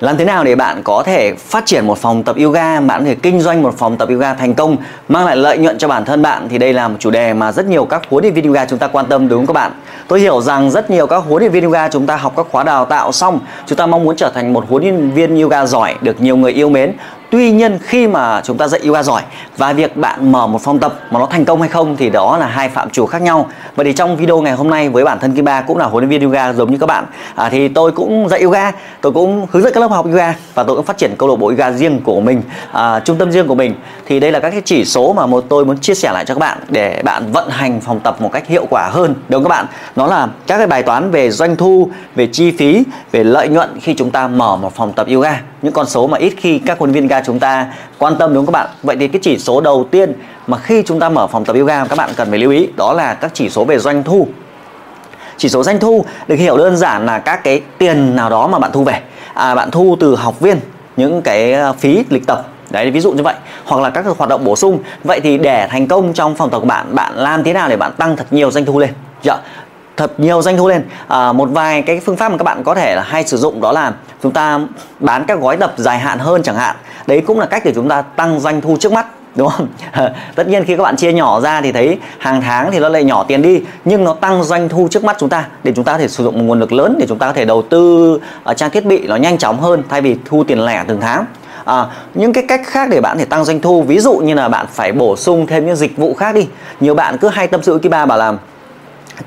[0.00, 3.04] Làm thế nào để bạn có thể phát triển một phòng tập yoga, bạn có
[3.04, 4.76] thể kinh doanh một phòng tập yoga thành công,
[5.08, 7.52] mang lại lợi nhuận cho bản thân bạn thì đây là một chủ đề mà
[7.52, 9.72] rất nhiều các huấn luyện viên yoga chúng ta quan tâm đúng không các bạn?
[10.08, 12.64] Tôi hiểu rằng rất nhiều các huấn luyện viên yoga chúng ta học các khóa
[12.64, 15.94] đào tạo xong, chúng ta mong muốn trở thành một huấn luyện viên yoga giỏi
[16.00, 16.92] được nhiều người yêu mến
[17.30, 19.22] Tuy nhiên khi mà chúng ta dạy yoga giỏi
[19.56, 22.36] và việc bạn mở một phòng tập mà nó thành công hay không thì đó
[22.36, 23.48] là hai phạm trù khác nhau.
[23.76, 26.04] Vậy thì trong video ngày hôm nay với bản thân Kim Ba cũng là huấn
[26.04, 27.04] luyện viên yoga giống như các bạn
[27.34, 30.62] à, thì tôi cũng dạy yoga, tôi cũng hướng dẫn các lớp học yoga và
[30.62, 33.46] tôi cũng phát triển câu lạc bộ yoga riêng của mình, à, trung tâm riêng
[33.46, 33.74] của mình.
[34.06, 36.34] Thì đây là các cái chỉ số mà một tôi muốn chia sẻ lại cho
[36.34, 39.14] các bạn để bạn vận hành phòng tập một cách hiệu quả hơn.
[39.28, 39.66] Đúng không các bạn?
[39.96, 43.80] Nó là các cái bài toán về doanh thu, về chi phí, về lợi nhuận
[43.80, 45.40] khi chúng ta mở một phòng tập yoga.
[45.62, 47.66] Những con số mà ít khi các huấn luyện viên chúng ta
[47.98, 48.68] quan tâm đúng không các bạn?
[48.82, 50.12] Vậy thì cái chỉ số đầu tiên
[50.46, 52.92] mà khi chúng ta mở phòng tập yoga các bạn cần phải lưu ý đó
[52.92, 54.28] là các chỉ số về doanh thu.
[55.36, 58.58] Chỉ số doanh thu được hiểu đơn giản là các cái tiền nào đó mà
[58.58, 59.00] bạn thu về.
[59.34, 60.60] À, bạn thu từ học viên
[60.96, 62.46] những cái à, phí lịch tập.
[62.70, 63.34] Đấy ví dụ như vậy.
[63.64, 64.78] Hoặc là các hoạt động bổ sung.
[65.04, 67.76] Vậy thì để thành công trong phòng tập của bạn bạn làm thế nào để
[67.76, 68.90] bạn tăng thật nhiều doanh thu lên?
[69.22, 69.36] Dạ
[69.98, 70.82] thật nhiều doanh thu lên.
[71.08, 73.60] À, một vài cái phương pháp mà các bạn có thể là hay sử dụng
[73.60, 74.60] đó là chúng ta
[75.00, 76.76] bán các gói tập dài hạn hơn chẳng hạn.
[77.06, 79.68] Đấy cũng là cách để chúng ta tăng doanh thu trước mắt đúng không?
[80.34, 83.04] Tất nhiên khi các bạn chia nhỏ ra thì thấy hàng tháng thì nó lại
[83.04, 85.92] nhỏ tiền đi nhưng nó tăng doanh thu trước mắt chúng ta để chúng ta
[85.92, 88.18] có thể sử dụng một nguồn lực lớn để chúng ta có thể đầu tư
[88.44, 91.24] ở trang thiết bị nó nhanh chóng hơn thay vì thu tiền lẻ từng tháng.
[91.64, 94.48] À, những cái cách khác để bạn thể tăng doanh thu ví dụ như là
[94.48, 96.48] bạn phải bổ sung thêm những dịch vụ khác đi.
[96.80, 98.38] Nhiều bạn cứ hay tâm sự với ba bảo làm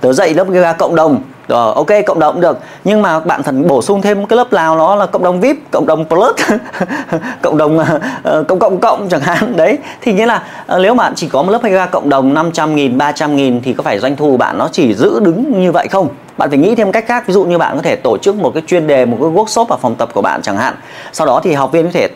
[0.01, 1.21] tớ dạy lớp yoga cộng đồng.
[1.47, 2.59] Rồi ok cộng đồng cũng được.
[2.83, 5.57] Nhưng mà bạn cần bổ sung thêm cái lớp nào đó là cộng đồng vip
[5.71, 6.35] cộng đồng plus
[7.41, 9.55] cộng đồng uh, cộng cộng cộng chẳng hạn.
[9.55, 10.43] Đấy thì nghĩa là
[10.75, 13.73] uh, nếu bạn chỉ có một lớp yoga cộng đồng 500 nghìn 300 nghìn thì
[13.73, 16.07] có phải doanh thu bạn nó chỉ giữ đứng như vậy không?
[16.37, 17.27] Bạn phải nghĩ thêm cách khác.
[17.27, 19.65] Ví dụ như bạn có thể tổ chức một cái chuyên đề một cái workshop
[19.65, 20.73] ở phòng tập của bạn chẳng hạn.
[21.13, 22.09] Sau đó thì học viên có thể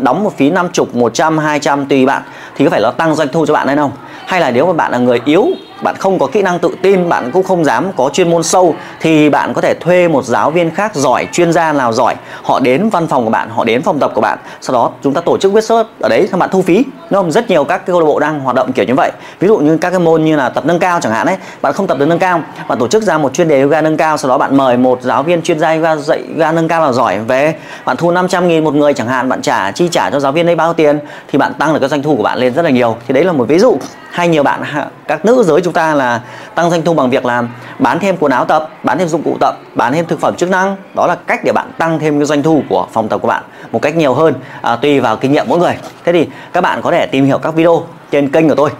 [0.00, 2.22] đóng một phí 50, 100, 200 tùy bạn.
[2.56, 3.90] Thì có phải nó tăng doanh thu cho bạn hay không?
[4.26, 5.46] Hay là nếu mà bạn là người yếu
[5.82, 8.74] bạn không có kỹ năng tự tin, bạn cũng không dám có chuyên môn sâu,
[9.00, 12.14] thì bạn có thể thuê một giáo viên khác giỏi, chuyên gia nào giỏi.
[12.42, 14.38] Họ đến văn phòng của bạn, họ đến phòng tập của bạn.
[14.60, 16.84] Sau đó, chúng ta tổ chức workshop ở đấy các bạn thu phí.
[17.10, 19.12] Đúng không rất nhiều các cái câu lạc bộ đang hoạt động kiểu như vậy.
[19.40, 21.72] Ví dụ như các cái môn như là tập nâng cao chẳng hạn đấy bạn
[21.72, 24.16] không tập được nâng cao, bạn tổ chức ra một chuyên đề yoga nâng cao,
[24.16, 26.92] sau đó bạn mời một giáo viên chuyên gia yoga, dạy yoga nâng cao là
[26.92, 27.54] giỏi về.
[27.84, 30.46] Bạn thu 500 nghìn một người chẳng hạn, bạn trả, chi trả cho giáo viên
[30.46, 32.70] đấy bao tiền, thì bạn tăng được cái doanh thu của bạn lên rất là
[32.70, 32.96] nhiều.
[33.06, 33.78] Thì đấy là một ví dụ.
[34.10, 34.62] Hay nhiều bạn
[35.08, 36.20] các nữ giới chúng ta là
[36.54, 37.48] tăng doanh thu bằng việc làm
[37.78, 40.50] bán thêm quần áo tập bán thêm dụng cụ tập bán thêm thực phẩm chức
[40.50, 40.76] năng.
[40.94, 43.42] Đó là cách để bạn tăng thêm cái doanh thu của phòng tập của bạn
[43.72, 45.76] một cách nhiều hơn à, tùy vào kinh nghiệm mỗi người.
[46.04, 48.70] Thế thì các bạn có thể tìm hiểu các video trên kênh của tôi.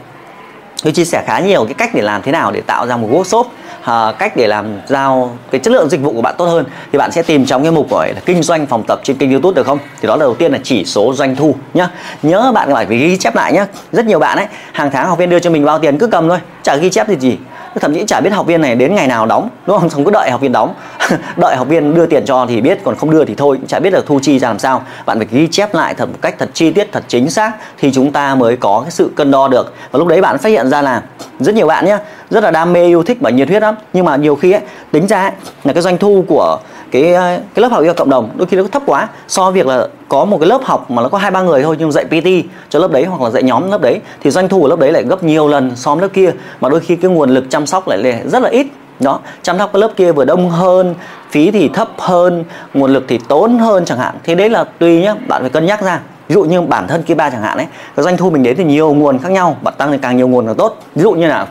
[0.82, 3.08] Tôi chia sẻ khá nhiều cái cách để làm thế nào để tạo ra một
[3.12, 3.44] workshop
[3.88, 6.98] à, cách để làm giao cái chất lượng dịch vụ của bạn tốt hơn thì
[6.98, 9.54] bạn sẽ tìm trong cái mục gọi là kinh doanh phòng tập trên kênh youtube
[9.54, 9.78] được không?
[10.00, 11.90] Thì đó là đầu tiên là chỉ số doanh thu nhá.
[12.22, 13.66] Nhớ bạn phải ghi chép lại nhá.
[13.92, 16.28] Rất nhiều bạn ấy hàng tháng học viên đưa cho mình bao tiền cứ cầm
[16.28, 16.38] thôi.
[16.62, 17.38] Chả ghi chép thì gì.
[17.80, 19.90] Thậm chí chả biết học viên này đến ngày nào đóng đúng không?
[19.90, 20.74] Xong cứ đợi học viên đóng.
[21.36, 23.58] Đợi học viên đưa tiền cho thì biết còn không đưa thì thôi.
[23.68, 24.82] Chả biết là thu chi ra làm sao.
[25.06, 27.92] Bạn phải ghi chép lại thật một cách thật chi tiết thật chính xác thì
[27.92, 29.74] chúng ta mới có cái sự cân đo được.
[29.90, 31.02] Và lúc đấy bạn phát hiện ra là
[31.40, 31.98] rất nhiều bạn nhé
[32.30, 33.74] rất là đam mê yêu thích và nhiệt huyết lắm.
[33.92, 34.62] Nhưng mà nhiều khi ấy,
[34.92, 35.32] tính ra ấy,
[35.64, 36.58] là cái doanh thu của
[36.90, 39.08] cái ờ, cái lớp học yoga cộng đồng đôi khi nó thấp quá.
[39.28, 41.62] So với việc là có một cái lớp học mà nó có hai ba người
[41.62, 42.28] thôi nhưng dạy PT
[42.68, 44.92] cho lớp đấy hoặc là dạy nhóm lớp đấy thì doanh thu của lớp đấy
[44.92, 46.32] lại gấp nhiều lần so với lớp kia.
[46.60, 48.66] Mà đôi khi cái nguồn lực chăm sóc lại rất là ít.
[49.00, 50.94] Đó chăm sóc cái lớp kia vừa đông hơn
[51.30, 54.14] phí thì thấp hơn nguồn lực thì tốn hơn chẳng hạn.
[54.24, 56.00] Thế đấy là tùy nhá bạn phải cân nhắc ra.
[56.28, 57.66] Ví dụ như bản thân kia ba chẳng hạn ấy
[57.96, 60.28] cái doanh thu mình đến thì nhiều nguồn khác nhau bạn tăng thì càng nhiều
[60.28, 60.78] nguồn càng tốt.
[60.94, 61.46] Ví dụ như là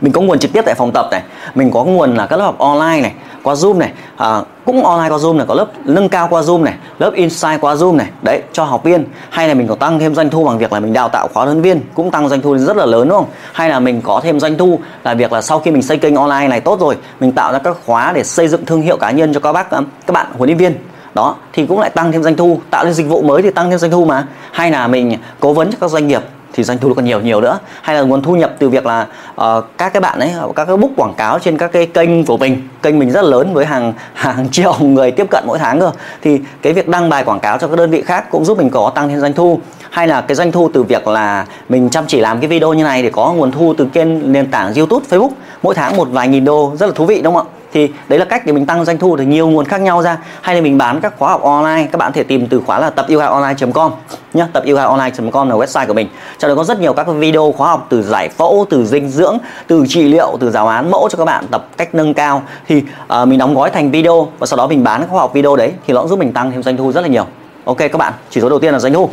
[0.00, 1.22] mình có nguồn trực tiếp tại phòng tập này
[1.54, 3.12] mình có nguồn là các lớp học online này
[3.42, 6.62] qua zoom này à, cũng online qua zoom này có lớp nâng cao qua zoom
[6.62, 8.06] này lớp insight qua zoom này.
[8.22, 9.04] Đấy cho học viên.
[9.30, 11.44] Hay là mình có tăng thêm doanh thu bằng việc là mình đào tạo khóa
[11.44, 13.26] huấn viên cũng tăng doanh thu rất là lớn đúng không?
[13.52, 16.16] Hay là mình có thêm doanh thu là việc là sau khi mình xây kênh
[16.16, 19.10] online này tốt rồi mình tạo ra các khóa để xây dựng thương hiệu cá
[19.10, 20.74] nhân cho các bác à, các bạn huấn luyện viên.
[21.14, 22.60] Đó thì cũng lại tăng thêm doanh thu.
[22.70, 24.26] Tạo lên dịch vụ mới thì tăng thêm doanh thu mà.
[24.52, 26.22] Hay là mình cố vấn cho các doanh nghiệp
[26.58, 27.58] thì doanh thu còn nhiều nhiều nữa.
[27.82, 29.06] Hay là nguồn thu nhập từ việc là
[29.40, 32.36] uh, các cái bạn ấy các cái book quảng cáo trên các cái kênh của
[32.36, 35.90] mình kênh mình rất lớn với hàng hàng triệu người tiếp cận mỗi tháng cơ.
[36.22, 38.70] Thì cái việc đăng bài quảng cáo cho các đơn vị khác cũng giúp mình
[38.70, 39.60] có tăng thêm doanh thu.
[39.90, 42.84] Hay là cái doanh thu từ việc là mình chăm chỉ làm cái video như
[42.84, 45.30] này để có nguồn thu từ kênh nền tảng YouTube Facebook
[45.62, 47.57] mỗi tháng một vài nghìn đô rất là thú vị đúng không ạ?
[47.72, 50.18] Thì đấy là cách để mình tăng doanh thu từ nhiều nguồn khác nhau ra.
[50.40, 52.90] Hay là mình bán các khóa học online các bạn thể tìm từ khóa là
[52.90, 53.92] tập yoga online.com
[54.34, 56.08] nhé tập yoga online.com là website của mình.
[56.38, 59.38] Trong đó có rất nhiều các video khóa học từ giải phẫu từ dinh dưỡng
[59.66, 62.42] từ trị liệu từ giáo án mẫu cho các bạn tập cách nâng cao.
[62.68, 62.82] Thì
[63.22, 65.56] uh, mình đóng gói thành video và sau đó mình bán các khóa học video
[65.56, 67.26] đấy thì nó cũng giúp mình tăng thêm doanh thu rất là nhiều.
[67.64, 69.10] Ok các bạn chỉ số đầu tiên là doanh thu.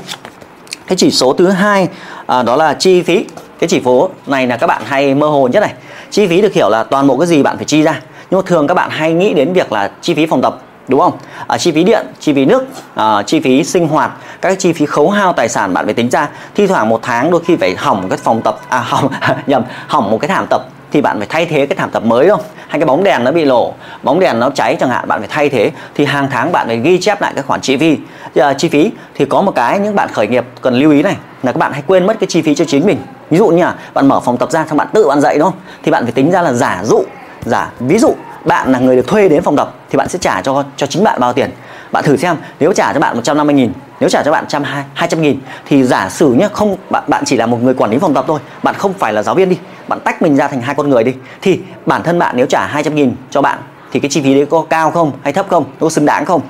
[0.87, 1.87] Cái chỉ số thứ hai
[2.25, 3.25] à, đó là chi phí.
[3.59, 5.73] Cái chỉ số này là các bạn hay mơ hồ nhất này.
[6.09, 8.01] Chi phí được hiểu là toàn bộ cái gì bạn phải chi ra
[8.35, 10.99] nhưng mà thường các bạn hay nghĩ đến việc là chi phí phòng tập đúng
[10.99, 11.13] không?
[11.47, 12.63] À, chi phí điện chi phí nước
[12.95, 14.11] à, chi phí sinh hoạt
[14.41, 16.29] các chi phí khấu hao tài sản bạn phải tính ra.
[16.55, 19.11] Thi thoảng một tháng đôi khi phải hỏng cái phòng tập à hỏng
[19.47, 20.61] nhầm hỏng một cái thảm tập
[20.91, 22.41] thì bạn phải thay thế cái thảm tập mới không?
[22.67, 23.73] Hay cái bóng đèn nó bị lổ
[24.03, 25.71] bóng đèn nó cháy chẳng hạn bạn phải thay thế.
[25.95, 27.97] Thì hàng tháng bạn phải ghi chép lại cái khoản chi phí.
[28.35, 31.15] À, chi phí thì có một cái những bạn khởi nghiệp cần lưu ý này
[31.43, 32.97] là các bạn hay quên mất cái chi phí cho chính mình.
[33.29, 35.51] Ví dụ như là bạn mở phòng tập ra xong bạn tự bạn dạy đúng
[35.51, 35.59] không?
[35.83, 37.03] Thì bạn phải tính ra là giả dụ
[37.45, 40.41] giả ví dụ bạn là người được thuê đến phòng đọc thì bạn sẽ trả
[40.41, 41.49] cho cho chính bạn bao tiền?
[41.91, 44.83] Bạn thử xem, nếu trả cho bạn 150 nghìn, nếu trả cho bạn trăm hai
[44.93, 47.91] hai trăm nghìn thì giả sử nhé không, bạn bạn chỉ là một người quản
[47.91, 49.57] lý phòng tập thôi, bạn không phải là giáo viên đi,
[49.87, 52.65] bạn tách mình ra thành hai con người đi, thì bản thân bạn nếu trả
[52.65, 53.59] 200 nghìn cho bạn
[53.91, 56.25] thì cái chi phí đấy có cao không, hay thấp không nó có xứng đáng
[56.25, 56.41] không?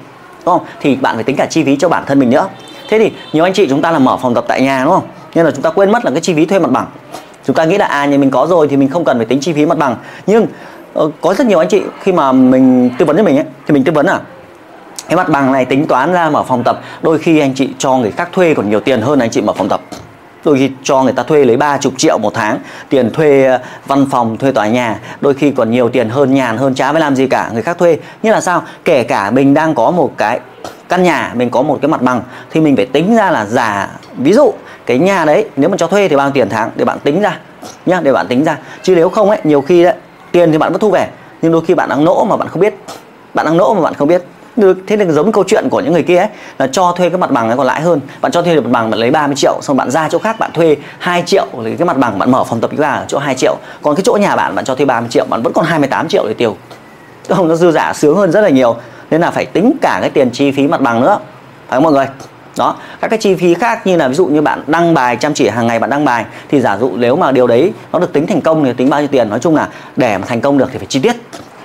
[0.46, 0.68] Đúng không?
[0.82, 2.48] Thì bạn phải tính cả chi phí cho bản thân mình nữa.
[2.90, 5.08] Thế thì nhiều anh chị chúng ta là mở phòng tập tại nhà, đúng không?
[5.36, 6.86] Nên là chúng ta quên mất là cái chi phí thuê mặt bằng.
[7.46, 9.40] Chúng ta nghĩ là à nhà mình có rồi thì mình không cần phải tính
[9.40, 9.96] chi phí mặt bằng.
[10.28, 10.48] Nhưng
[10.96, 13.74] Ờ, có rất nhiều anh chị, khi mà mình tư vấn cho mình ấy, thì
[13.74, 14.20] mình tư vấn à?
[15.08, 17.98] Cái mặt bằng này tính toán ra mở phòng tập, đôi khi anh chị cho
[17.98, 19.82] người khác thuê còn nhiều tiền hơn anh chị mở phòng tập.
[20.46, 22.60] Đôi khi cho người ta thuê lấy ba chục triệu một tháng,
[22.90, 26.58] tiền thuê ờ, văn phòng, thuê tòa nhà, đôi khi còn nhiều tiền hơn, nhàn
[26.58, 27.98] hơn, chả phải làm gì cả, người khác thuê.
[28.24, 28.64] Như là sao?
[28.86, 30.40] Kể cả mình đang có một cái
[30.90, 32.22] căn nhà, mình có một cái mặt bằng,
[32.52, 34.54] thì mình phải tính ra là giả, ví dụ
[34.86, 37.40] cái nhà đấy, nếu mà cho thuê thì bao tiền tháng, để bạn tính ra,
[37.86, 38.58] nhá, để bạn tính ra.
[38.84, 39.96] Chứ nếu không ấy, nhiều khi đấy
[40.36, 41.08] tiền thì bạn vẫn thu về,
[41.42, 42.74] nhưng đôi khi bạn đang nỗ mà bạn không biết.
[43.34, 44.24] Bạn đang nỗ mà bạn không biết.
[44.56, 46.28] Được thế là giống câu chuyện của những người kia ấy,
[46.58, 48.00] là cho thuê cái mặt bằng ấy còn lãi hơn.
[48.22, 50.40] Bạn cho thuê được mặt bằng, bạn lấy 30 triệu, xong bạn ra chỗ khác,
[50.40, 53.18] bạn thuê 2 triệu lấy cái mặt bằng bạn mở phòng tập yoga ở chỗ
[53.18, 53.58] 2 triệu.
[53.82, 56.28] Còn cái chỗ nhà bạn bạn cho thuê 30 triệu, bạn vẫn còn 28 triệu
[56.28, 56.56] để tiêu.
[57.30, 58.76] Không, nó dư giả sướng hơn rất là nhiều.
[59.10, 61.20] Nên là phải tính cả cái tiền chi phí mặt bằng nữa.
[61.68, 62.08] Phải không mọi người?
[62.58, 65.34] Đó các cái chi phí khác như là ví dụ như bạn đăng bài chăm
[65.34, 68.14] chỉ hàng ngày bạn đăng bài thì giả dụ nếu mà điều đấy nó được
[68.14, 69.30] tính thành công thì tính bao nhiêu tiền?
[69.30, 71.16] Nói chung là để mà thành công được thì phải chi tiết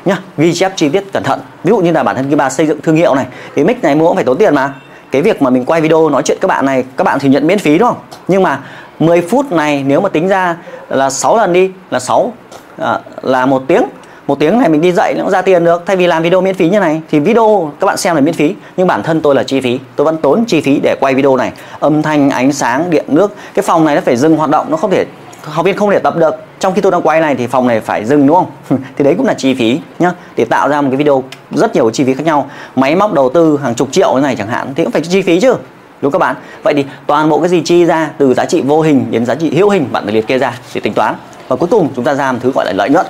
[0.04, 1.40] nhá ghi chép chi tiết cẩn thận.
[1.64, 3.82] Ví dụ như là bản thân cái bà xây dựng thương hiệu này cái mic
[3.82, 4.74] này mua cũng phải tốn tiền mà.
[5.10, 7.46] Cái việc mà mình quay video nói chuyện các bạn này các bạn thì nhận
[7.46, 7.98] miễn phí đúng không?
[8.28, 8.60] Nhưng mà
[8.98, 10.56] 10 phút này nếu mà tính ra
[10.88, 12.32] là 6 lần đi là 6
[12.78, 13.82] à, là một tiếng
[14.30, 15.82] một tiếng này mình đi dạy nó cũng ra tiền được.
[15.86, 18.34] Thay vì làm video miễn phí như này, thì video các bạn xem là miễn
[18.34, 18.54] phí.
[18.76, 19.78] Nhưng bản thân tôi là chi phí.
[19.96, 21.52] Tôi vẫn tốn chi phí để quay video này.
[21.80, 23.34] Âm thanh, ánh sáng, điện, nước.
[23.54, 24.66] Cái phòng này nó phải dừng hoạt động.
[24.70, 25.06] Nó không thể,
[25.42, 26.34] học viên không thể tập được.
[26.58, 28.78] Trong khi tôi đang quay này thì phòng này phải dừng, đúng không?
[28.96, 30.12] Thì đấy cũng là chi phí nhá.
[30.36, 32.50] Để tạo ra một cái video rất nhiều chi phí khác nhau.
[32.76, 35.22] Máy móc đầu tư hàng chục triệu như này chẳng hạn, thì cũng phải chi
[35.22, 35.54] phí chứ.
[36.00, 36.36] Đúng các bạn?
[36.62, 39.34] Vậy thì toàn bộ cái gì chi ra từ giá trị vô hình đến giá
[39.34, 41.14] trị hữu hình bạn phải liệt kê ra để tính toán.
[41.48, 43.06] Và cuối cùng chúng ta ra một thứ gọi là lợi nhuận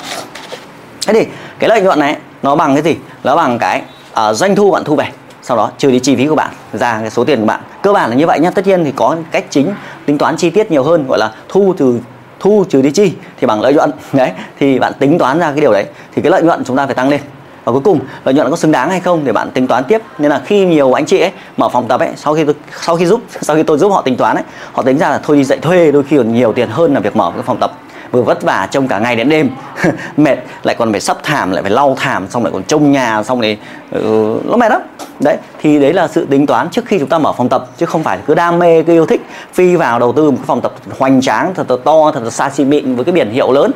[1.13, 2.97] thế thì cái lợi nhuận này nó bằng cái gì?
[3.25, 5.09] Nó bằng cái uh, doanh thu bạn thu về
[5.43, 7.61] sau đó trừ đi chi phí của bạn ra cái số tiền của bạn.
[7.83, 8.51] Cơ bản là như vậy nhá.
[8.51, 9.75] Tất nhiên thì có cách chính
[10.07, 12.01] tính toán chi tiết nhiều hơn gọi là thu từ
[12.41, 13.91] thu trừ đi chi thì bằng lợi nhuận.
[14.13, 16.87] Đấy thì bạn tính toán ra cái điều đấy thì cái lợi nhuận chúng ta
[16.87, 17.21] phải tăng lên.
[17.65, 20.03] Và cuối cùng lợi nhuận có xứng đáng hay không để bạn tính toán tiếp.
[20.19, 22.97] Nên là khi nhiều anh chị ấy mở phòng tập ấy sau khi tôi sau
[22.97, 25.37] khi giúp sau khi tôi giúp họ tính toán ấy họ tính ra là thôi
[25.37, 27.73] đi dạy thuê đôi khi còn nhiều tiền hơn là việc mở cái phòng tập
[28.11, 29.51] vừa vất vả trông cả ngày đến đêm
[30.17, 33.23] mệt lại còn phải sắp thảm lại phải lau thảm xong lại còn trông nhà
[33.23, 33.59] xong này
[33.91, 34.81] ừ, nó mệt lắm.
[35.21, 37.87] Đấy thì đấy là sự tính toán trước khi chúng ta mở phòng tập chứ
[37.87, 40.61] không phải cứ đam mê cứ yêu thích phi vào đầu tư một cái phòng
[40.61, 43.53] tập hoành tráng thật là to thật là xa xỉ mịn với cái biển hiệu
[43.53, 43.71] lớn.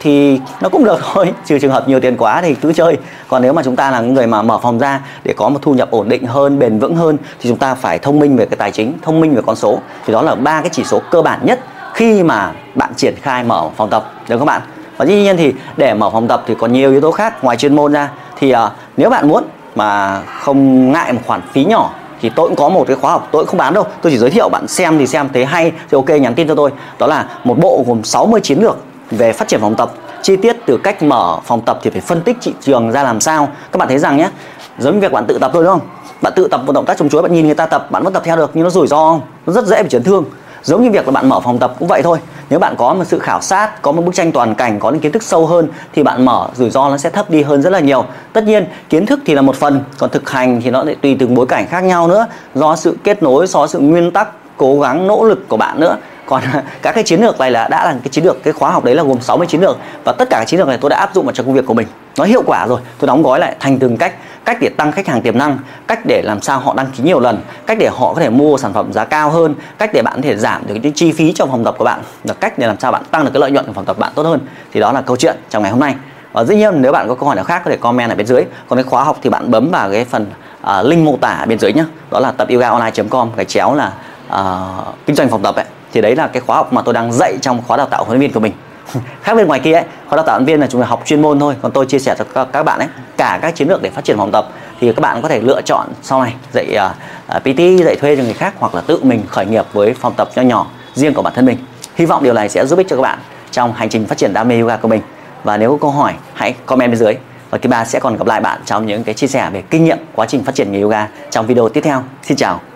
[0.00, 2.98] Thì nó cũng được thôi trừ trường hợp nhiều tiền quá thì cứ chơi.
[3.28, 5.74] Còn nếu mà chúng ta là người mà mở phòng ra để có một thu
[5.74, 8.56] nhập ổn định hơn bền vững hơn thì chúng ta phải thông minh về cái
[8.56, 9.78] tài chính thông minh về con số.
[10.06, 11.60] Thì đó là ba cái chỉ số cơ bản nhất
[11.94, 14.62] khi mà bạn triển khai mở phòng tập được các bạn?
[14.96, 17.56] Và dĩ nhiên thì để mở phòng tập thì còn nhiều yếu tố khác ngoài
[17.56, 18.10] chuyên môn ra.
[18.38, 18.58] Thì uh,
[18.96, 19.44] nếu bạn muốn
[19.74, 23.28] mà không ngại một khoản phí nhỏ thì tôi cũng có một cái khóa học
[23.32, 23.84] tôi cũng không bán đâu.
[24.02, 26.54] Tôi chỉ giới thiệu bạn xem thì xem thấy hay thì ok nhắn tin cho
[26.54, 26.70] tôi.
[26.98, 28.76] Đó là một bộ gồm 60 chiến lược
[29.10, 29.92] về phát triển phòng tập.
[30.22, 33.20] Chi tiết từ cách mở phòng tập thì phải phân tích thị trường ra làm
[33.20, 33.48] sao.
[33.72, 34.30] Các bạn thấy rằng nhé
[34.78, 35.88] giống như việc bạn tự tập thôi đúng không?
[36.22, 38.12] Bạn tự tập một động tác chống chuối bạn nhìn người ta tập bạn vẫn
[38.12, 39.20] tập theo được nhưng nó rủi ro không?
[39.46, 40.24] Nó rất dễ bị chấn thương
[40.62, 42.18] giống như việc là bạn mở phòng tập cũng vậy thôi.
[42.50, 45.00] Nếu bạn có một sự khảo sát, có một bức tranh toàn cảnh, có những
[45.00, 47.70] kiến thức sâu hơn thì bạn mở, rủi ro nó sẽ thấp đi hơn rất
[47.70, 48.04] là nhiều.
[48.32, 51.16] Tất nhiên, kiến thức thì là một phần, còn thực hành thì nó lại tùy
[51.18, 54.80] từng bối cảnh khác nhau nữa, do sự kết nối, do sự nguyên tắc, cố
[54.80, 55.96] gắng, nỗ lực của bạn nữa.
[56.26, 56.42] Còn
[56.82, 58.94] các cái chiến lược này là đã là cái chiến lược, cái khóa học đấy
[58.94, 61.14] là gồm 60 chiến lược và tất cả các chiến lược này tôi đã áp
[61.14, 63.56] dụng vào trong công việc của mình nó hiệu quả rồi tôi đóng gói lại
[63.60, 64.14] thành từng cách
[64.44, 67.20] cách để tăng khách hàng tiềm năng cách để làm sao họ đăng ký nhiều
[67.20, 70.14] lần cách để họ có thể mua sản phẩm giá cao hơn cách để bạn
[70.16, 72.66] có thể giảm được cái chi phí trong phòng tập của bạn và cách để
[72.66, 74.40] làm sao bạn tăng được cái lợi nhuận của phòng tập bạn tốt hơn.
[74.72, 75.94] Thì đó là câu chuyện trong ngày hôm nay.
[76.32, 78.26] Và dĩ nhiên nếu bạn có câu hỏi nào khác có thể comment ở bên
[78.26, 78.42] dưới.
[78.68, 80.26] Còn cái khóa học thì bạn bấm vào cái phần
[80.62, 83.92] uh, link mô tả ở bên dưới nhé đó là tập yogaonline.com cái chéo là
[84.28, 85.64] uh, kinh doanh phòng tập ấy.
[85.92, 88.18] Thì đấy là cái khóa học mà tôi đang dạy trong khóa đào tạo huấn
[88.18, 88.52] luyện viên của mình.
[89.22, 91.40] khác bên ngoài kia ấy khóa đào tạo viên là chúng ta học chuyên môn
[91.40, 93.90] thôi còn tôi chia sẻ cho các, các bạn ấy cả các chiến lược để
[93.90, 94.48] phát triển phòng tập
[94.80, 96.92] thì các bạn có thể lựa chọn sau này dạy ờ,
[97.26, 99.94] ờ, uh, PT dạy thuê cho người khác hoặc là tự mình khởi nghiệp với
[99.94, 101.58] phòng tập nho nhỏ riêng của bản thân mình
[101.94, 103.18] hy vọng điều này sẽ giúp ích cho các bạn
[103.50, 105.00] trong hành trình phát triển đam mê yoga của mình
[105.44, 107.14] và nếu có câu hỏi hãy comment bên dưới
[107.52, 109.98] và Kiba sẽ còn gặp lại bạn trong những cái chia sẻ về kinh nghiệm
[110.14, 112.02] quá trình phát triển nghề yoga trong video tiếp theo.
[112.22, 112.71] Xin chào.